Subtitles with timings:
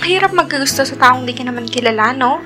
[0.00, 2.40] Ang hirap magkagusto sa taong di ka naman kilala, no?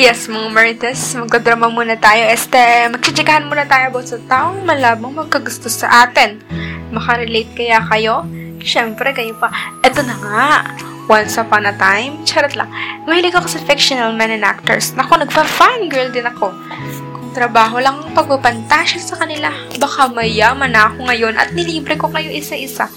[0.00, 2.24] Yes, mga Marites, magkadrama muna tayo.
[2.24, 6.40] Este, magchichikahan muna tayo about sa taong malabang magkagusto sa atin.
[6.88, 8.24] Makarelate kaya kayo?
[8.64, 9.52] Siyempre, kayo pa.
[9.84, 10.48] Eto na nga.
[11.04, 12.72] Once upon a time, charot lang.
[13.04, 14.96] Mahilig ako sa fictional men and actors.
[14.96, 16.48] Naku, nagpa-fangirl din ako.
[17.12, 22.08] Kung trabaho lang ang pagpapantasya sa kanila, baka mayaman na ako ngayon at nilibre ko
[22.08, 22.88] kayo isa-isa.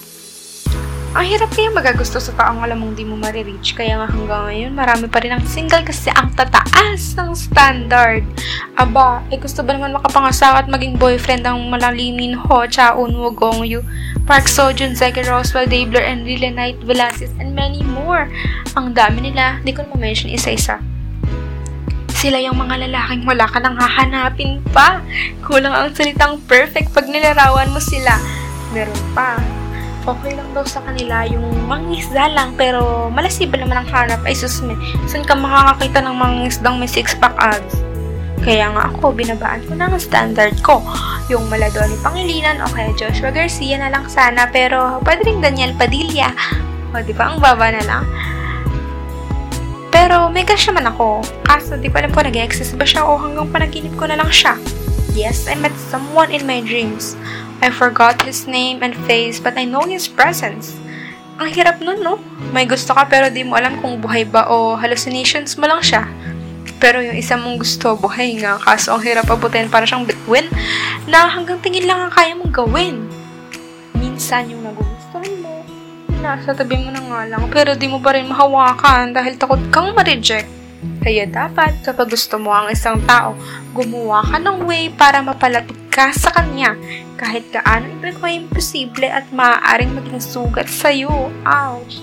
[1.14, 3.78] Ang hirap kaya magagusto sa taong alam mong di mo marireach.
[3.78, 8.26] Kaya nga hanggang ngayon, marami pa rin ang single kasi ang tataas ng standard.
[8.82, 13.62] Aba, eh gusto ba naman makapangasawa at maging boyfriend ang malalimin Ho, Chaun, Wo, Gong
[13.62, 13.86] Yu,
[14.26, 18.26] Park Sojun, Zeke Roswell, Dabler, Enrile Knight, Velasquez, and many more.
[18.74, 20.82] Ang dami nila, di ko na ma-mention isa-isa.
[22.10, 25.06] Sila yung mga lalaking wala ka nang hahanapin pa.
[25.46, 28.18] Kulang ang salitang perfect pag nilarawan mo sila.
[28.74, 29.38] Meron pa,
[30.04, 34.76] okay lang daw sa kanila yung mangisda lang pero malasiba naman ang hanap ay susme.
[35.08, 37.80] Saan ka makakakita ng mangisdang may six-pack abs?
[38.44, 40.84] Kaya nga ako, binabaan ko na ang standard ko.
[41.32, 46.36] Yung Maladoni Pangilinan o kaya Joshua Garcia na lang sana pero pwede rin Daniel Padilla.
[46.92, 47.32] O, di ba?
[47.32, 48.04] Ang baba na lang.
[49.96, 51.24] Pero may crush naman ako.
[51.48, 54.60] Kaso di ko alam kung nag-exist ba siya o hanggang panaginip ko na lang siya.
[55.16, 57.16] Yes, I met someone in my dreams.
[57.64, 60.76] I forgot his name and face but I know his presence.
[61.40, 62.20] Ang hirap nun, no?
[62.52, 66.04] May gusto ka pero di mo alam kung buhay ba o hallucinations mo lang siya.
[66.84, 68.60] Pero yung isa mong gusto, buhay nga.
[68.60, 70.52] Kaso ang hirap abutin para siyang bituin
[71.08, 73.08] na hanggang tingin lang ang kaya mong gawin.
[73.96, 75.64] Minsan yung nagugustuhan mo,
[76.20, 79.96] nasa tabi mo na nga lang pero di mo pa rin mahawakan dahil takot kang
[79.96, 80.63] ma-reject.
[81.04, 83.36] Kaya dapat kapag gusto mo ang isang tao,
[83.76, 86.74] gumawa ka ng way para mapalapit ka sa kanya
[87.20, 91.32] kahit gaano ito imposible at maaaring maging sugat sa'yo.
[91.46, 92.02] Ouch!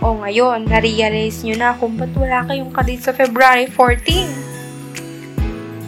[0.00, 4.28] O ngayon, na-realize nyo na kung ba't wala kayong kadate sa February 14.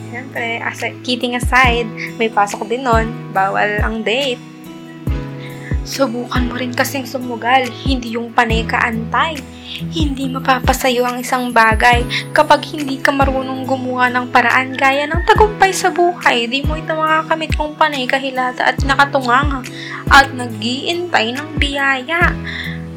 [0.09, 4.41] Siyempre, as kidding aside, may pasok din nun, bawal ang date.
[5.89, 9.41] Subukan mo rin kasing sumugal, hindi yung panay ka antay.
[9.89, 12.05] Hindi mapapasayo ang isang bagay
[12.37, 16.49] kapag hindi ka marunong gumawa ng paraan gaya ng tagumpay sa buhay.
[16.51, 19.65] Di mo ito makakamit kung panay kahilata at nakatunganga
[20.13, 22.33] at nagiintay ng biyaya.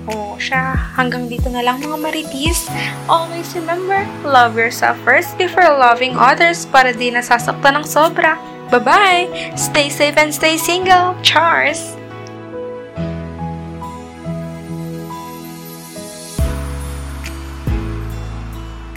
[0.10, 2.66] O siya, hanggang dito na lang mga maritis.
[3.06, 8.36] Always remember, love yourself first before loving others para di nasasaktan ng sobra.
[8.74, 9.54] Bye-bye!
[9.60, 11.14] Stay safe and stay single!
[11.22, 12.01] Cheers!